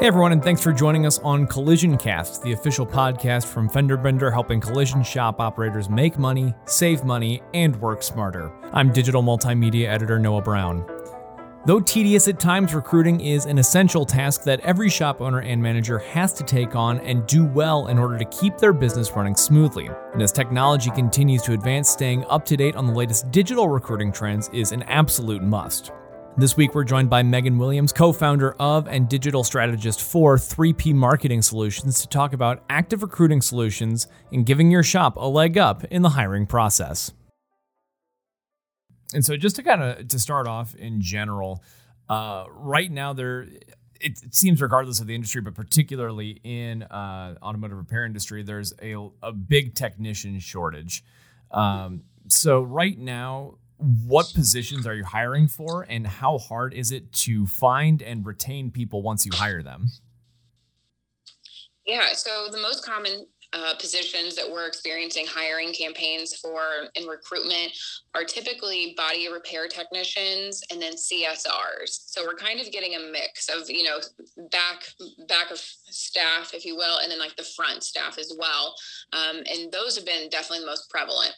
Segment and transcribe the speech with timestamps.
[0.00, 3.96] Hey everyone, and thanks for joining us on Collision Cast, the official podcast from Fender
[3.96, 8.52] Bender helping collision shop operators make money, save money, and work smarter.
[8.72, 10.86] I'm digital multimedia editor Noah Brown.
[11.66, 15.98] Though tedious at times, recruiting is an essential task that every shop owner and manager
[15.98, 19.90] has to take on and do well in order to keep their business running smoothly.
[20.12, 24.12] And as technology continues to advance, staying up to date on the latest digital recruiting
[24.12, 25.90] trends is an absolute must.
[26.38, 30.94] This week, we're joined by Megan Williams, co founder of and digital strategist for 3P
[30.94, 35.82] Marketing Solutions, to talk about active recruiting solutions and giving your shop a leg up
[35.86, 37.10] in the hiring process.
[39.12, 41.60] And so, just to kind of to start off in general,
[42.08, 43.40] uh, right now there
[44.00, 48.72] it, it, seems regardless of the industry, but particularly in uh, automotive repair industry, there's
[48.80, 48.94] a,
[49.24, 51.02] a big technician shortage.
[51.50, 57.12] Um, so right now, what positions are you hiring for and how hard is it
[57.12, 59.88] to find and retain people once you hire them?
[61.86, 66.60] Yeah, so the most common uh, positions that we're experiencing hiring campaigns for
[66.94, 67.72] in recruitment
[68.14, 71.88] are typically body repair technicians and then CSRs.
[71.88, 73.98] So we're kind of getting a mix of, you know,
[74.50, 74.84] back
[75.28, 78.74] back of staff, if you will, and then like the front staff as well.
[79.12, 81.34] Um, and those have been definitely the most prevalent.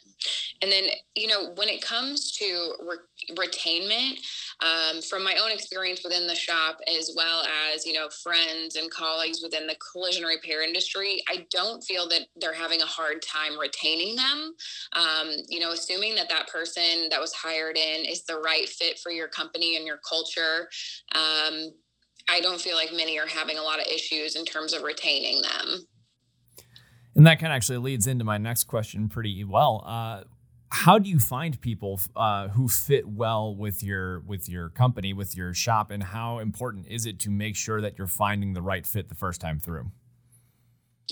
[0.62, 4.18] And then, you know, when it comes to re- retainment,
[4.62, 8.90] um, from my own experience within the shop, as well as, you know, friends and
[8.90, 13.58] colleagues within the collision repair industry, I don't feel that they're having a hard time
[13.58, 14.54] retaining them.
[14.92, 18.98] Um, you know, assuming that that person that was hired in is the right fit
[18.98, 20.68] for your company and your culture.
[21.14, 21.72] Um,
[22.28, 25.42] I don't feel like many are having a lot of issues in terms of retaining
[25.42, 25.86] them.
[27.14, 29.82] And that kind of actually leads into my next question pretty well.
[29.84, 30.22] Uh,
[30.72, 35.36] how do you find people uh, who fit well with your with your company, with
[35.36, 38.86] your shop, and how important is it to make sure that you're finding the right
[38.86, 39.90] fit the first time through?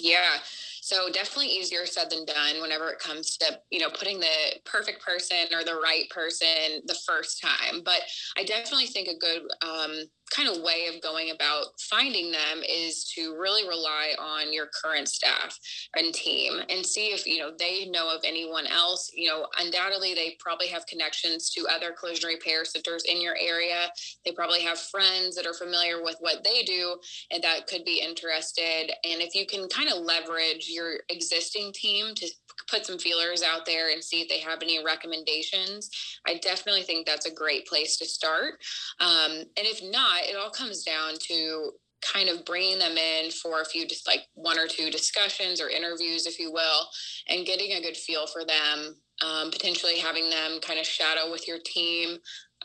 [0.00, 0.38] Yeah.
[0.80, 5.04] So definitely easier said than done whenever it comes to, you know, putting the perfect
[5.04, 7.82] person or the right person the first time.
[7.84, 8.00] But
[8.36, 13.04] I definitely think a good um, kind of way of going about finding them is
[13.16, 15.58] to really rely on your current staff
[15.96, 19.10] and team and see if you know they know of anyone else.
[19.14, 23.88] You know undoubtedly they probably have connections to other collision repair centers in your area.
[24.24, 26.96] They probably have friends that are familiar with what they do
[27.30, 28.90] and that could be interested.
[29.04, 32.28] And if you can kind of leverage your existing team to
[32.70, 35.90] put some feelers out there and see if they have any recommendations.
[36.26, 38.54] I definitely think that's a great place to start.
[39.00, 41.70] Um, and if not it all comes down to
[42.00, 45.68] kind of bringing them in for a few just like one or two discussions or
[45.68, 46.86] interviews if you will
[47.28, 51.48] and getting a good feel for them um, potentially having them kind of shadow with
[51.48, 52.18] your team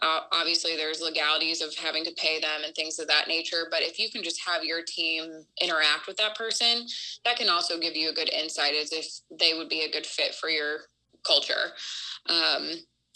[0.03, 3.81] uh, obviously there's legalities of having to pay them and things of that nature but
[3.81, 6.85] if you can just have your team interact with that person
[7.25, 9.07] that can also give you a good insight as if
[9.39, 10.81] they would be a good fit for your
[11.25, 11.73] culture.
[12.27, 12.71] Um,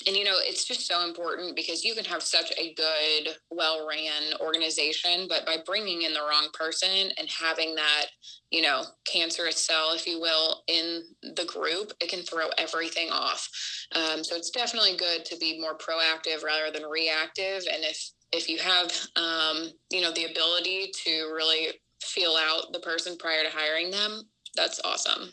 [0.06, 3.88] and you know it's just so important because you can have such a good well
[3.88, 8.06] ran organization but by bringing in the wrong person and having that
[8.52, 11.04] you know cancerous cell if you will in
[11.36, 13.50] the group it can throw everything off.
[13.96, 17.64] Um, so it's definitely good to be more proactive rather than reactive.
[17.72, 21.70] And if if you have um, you know the ability to really
[22.04, 24.24] feel out the person prior to hiring them
[24.58, 25.32] that's awesome.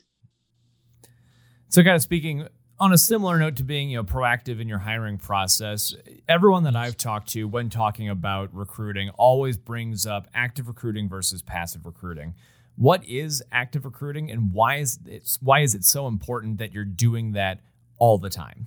[1.71, 2.47] So kind of speaking
[2.79, 5.95] on a similar note to being you know proactive in your hiring process
[6.29, 11.43] everyone that i've talked to when talking about recruiting always brings up active recruiting versus
[11.43, 12.35] passive recruiting
[12.77, 16.85] what is active recruiting and why is it why is it so important that you're
[16.85, 17.61] doing that
[17.99, 18.67] all the time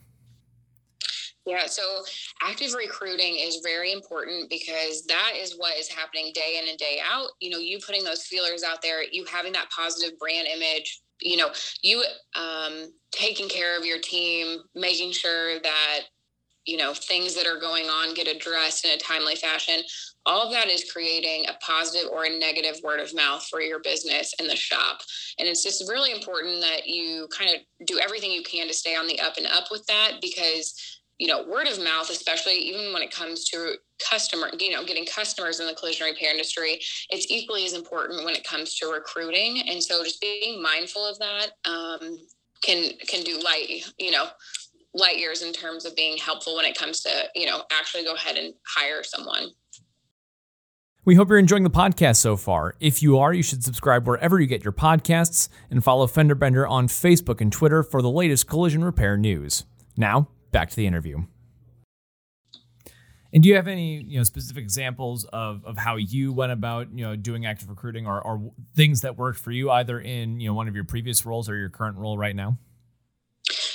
[1.47, 2.03] yeah, so
[2.43, 6.99] active recruiting is very important because that is what is happening day in and day
[7.09, 7.29] out.
[7.39, 11.37] You know, you putting those feelers out there, you having that positive brand image, you
[11.37, 11.49] know,
[11.81, 12.03] you
[12.35, 16.01] um, taking care of your team, making sure that
[16.65, 19.81] you know things that are going on get addressed in a timely fashion
[20.27, 23.79] all of that is creating a positive or a negative word of mouth for your
[23.79, 24.99] business and the shop.
[25.39, 28.93] And it's just really important that you kind of do everything you can to stay
[28.93, 32.93] on the up and up with that because you know, word of mouth, especially even
[32.93, 33.75] when it comes to
[34.09, 36.79] customer, you know, getting customers in the collision repair industry,
[37.09, 39.63] it's equally as important when it comes to recruiting.
[39.67, 42.17] And so just being mindful of that um,
[42.63, 44.27] can can do light, you know,
[44.93, 48.13] light years in terms of being helpful when it comes to, you know, actually go
[48.13, 49.49] ahead and hire someone.
[51.03, 52.75] We hope you're enjoying the podcast so far.
[52.81, 56.67] If you are, you should subscribe wherever you get your podcasts and follow Fender Bender
[56.67, 59.63] on Facebook and Twitter for the latest collision repair news.
[59.95, 61.23] Now, back to the interview.
[63.33, 66.87] And do you have any you know specific examples of, of how you went about
[66.93, 70.47] you know doing active recruiting or, or things that worked for you either in you
[70.47, 72.57] know one of your previous roles or your current role right now?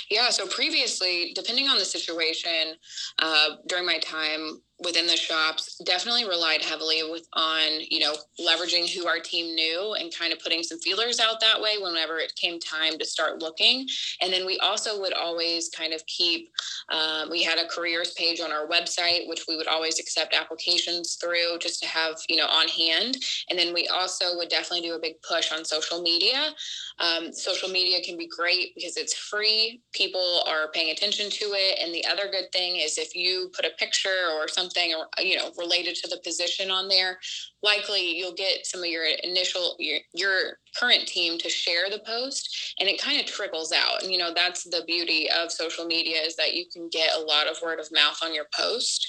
[0.09, 2.75] Yeah, so previously, depending on the situation,
[3.19, 8.89] uh, during my time within the shops definitely relied heavily with on you know leveraging
[8.93, 12.33] who our team knew and kind of putting some feelers out that way whenever it
[12.35, 13.87] came time to start looking.
[14.21, 16.49] And then we also would always kind of keep
[16.89, 21.17] um, we had a careers page on our website which we would always accept applications
[21.21, 23.17] through just to have you know on hand.
[23.49, 26.53] And then we also would definitely do a big push on social media.
[26.99, 31.79] Um, social media can be great because it's free people are paying attention to it.
[31.81, 35.51] And the other good thing is if you put a picture or something you know
[35.57, 37.19] related to the position on there
[37.61, 42.75] likely you'll get some of your initial your, your current team to share the post
[42.79, 46.21] and it kind of trickles out and you know that's the beauty of social media
[46.21, 49.07] is that you can get a lot of word of mouth on your post.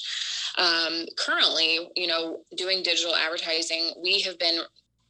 [0.57, 4.61] Um, currently you know doing digital advertising we have been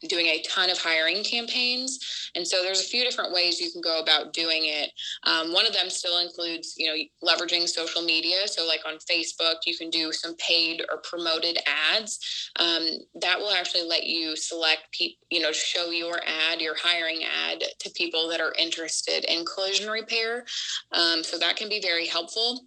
[0.09, 2.31] doing a ton of hiring campaigns.
[2.35, 4.91] And so there's a few different ways you can go about doing it.
[5.25, 8.47] Um, one of them still includes, you know, leveraging social media.
[8.47, 12.51] So like on Facebook, you can do some paid or promoted ads.
[12.59, 12.87] Um,
[13.21, 17.63] that will actually let you select people, you know, show your ad, your hiring ad
[17.81, 20.45] to people that are interested in collision repair.
[20.93, 22.67] Um, so that can be very helpful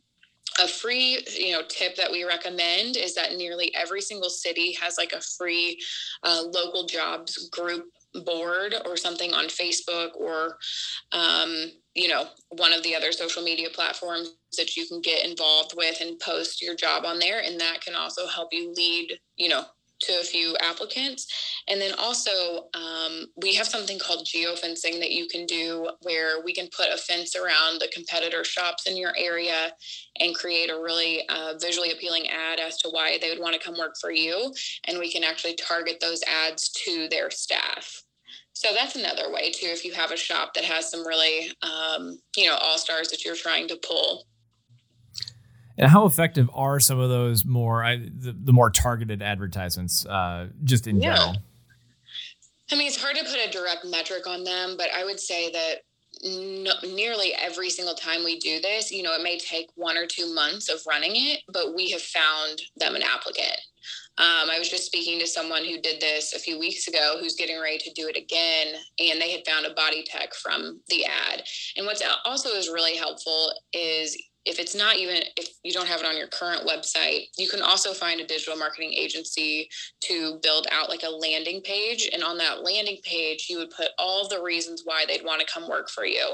[0.59, 4.97] a free you know tip that we recommend is that nearly every single city has
[4.97, 5.79] like a free
[6.23, 7.85] uh, local jobs group
[8.25, 10.57] board or something on facebook or
[11.11, 15.73] um, you know one of the other social media platforms that you can get involved
[15.75, 19.49] with and post your job on there and that can also help you lead you
[19.49, 19.63] know
[19.99, 21.27] to a few applicants.
[21.69, 26.53] And then also, um, we have something called geofencing that you can do where we
[26.53, 29.73] can put a fence around the competitor shops in your area
[30.19, 33.59] and create a really uh, visually appealing ad as to why they would want to
[33.59, 34.53] come work for you.
[34.85, 38.01] And we can actually target those ads to their staff.
[38.53, 42.17] So that's another way too, if you have a shop that has some really, um,
[42.35, 44.25] you know, all stars that you're trying to pull.
[45.77, 50.47] And how effective are some of those more I, the, the more targeted advertisements, uh,
[50.63, 51.15] just in yeah.
[51.15, 51.35] general?
[52.71, 55.51] I mean, it's hard to put a direct metric on them, but I would say
[55.51, 55.81] that
[56.23, 60.05] no, nearly every single time we do this, you know, it may take one or
[60.05, 63.59] two months of running it, but we have found them an applicant.
[64.19, 67.35] Um, I was just speaking to someone who did this a few weeks ago who's
[67.35, 71.05] getting ready to do it again, and they had found a body tech from the
[71.05, 71.43] ad.
[71.77, 74.17] And what's also is really helpful is
[74.47, 77.61] if it's not even if you don't have it on your current website you can
[77.61, 79.69] also find a digital marketing agency
[80.01, 82.09] to build out like a landing page.
[82.11, 85.53] And on that landing page you would put all the reasons why they'd want to
[85.53, 86.25] come work for you.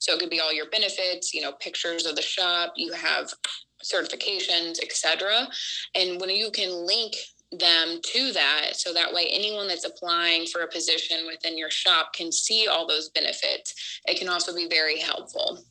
[0.00, 3.32] So it could be all your benefits you know pictures of the shop you have
[3.82, 5.48] certifications etc
[5.94, 7.14] and when you can link
[7.52, 12.12] them to that so that way anyone that's applying for a position within your shop
[12.12, 14.00] can see all those benefits.
[14.06, 15.64] It can also be very helpful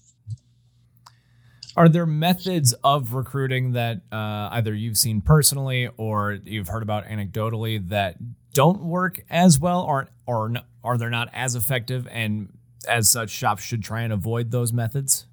[1.79, 7.05] are there methods of recruiting that uh, either you've seen personally or you've heard about
[7.05, 8.17] anecdotally that
[8.53, 10.51] don't work as well, or or
[10.83, 12.49] are they not as effective, and
[12.85, 15.25] as such, shops should try and avoid those methods?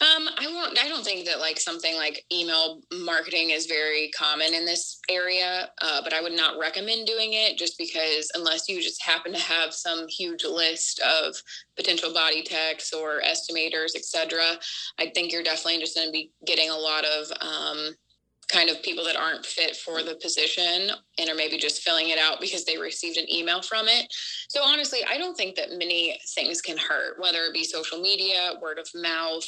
[0.00, 0.78] Um, I won't.
[0.78, 5.68] I don't think that like something like email marketing is very common in this area,
[5.82, 9.38] uh, but I would not recommend doing it just because unless you just happen to
[9.38, 11.34] have some huge list of
[11.76, 14.42] potential body techs or estimators, etc.,
[14.98, 17.94] I think you're definitely just going to be getting a lot of um,
[18.48, 22.18] kind of people that aren't fit for the position and are maybe just filling it
[22.18, 24.12] out because they received an email from it.
[24.48, 28.52] So honestly, I don't think that many things can hurt, whether it be social media,
[28.60, 29.46] word of mouth,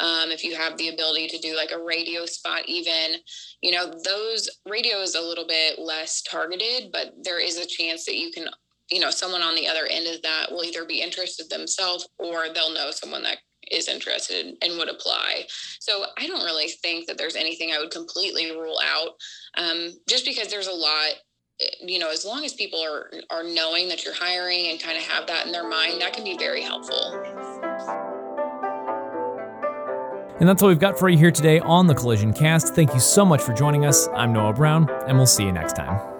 [0.00, 3.16] um, if you have the ability to do like a radio spot, even,
[3.60, 8.04] you know, those radio is a little bit less targeted, but there is a chance
[8.04, 8.46] that you can
[8.90, 12.52] you know someone on the other end of that will either be interested themselves or
[12.52, 13.38] they'll know someone that
[13.70, 15.44] is interested and would apply.
[15.80, 19.10] So I don't really think that there's anything I would completely rule out,
[19.56, 21.10] um, just because there's a lot.
[21.60, 24.96] Eh, you know, as long as people are are knowing that you're hiring and kind
[24.96, 27.12] of have that in their mind, that can be very helpful.
[30.40, 32.74] And that's all we've got for you here today on the Collision Cast.
[32.74, 34.08] Thank you so much for joining us.
[34.08, 36.13] I'm Noah Brown, and we'll see you next time.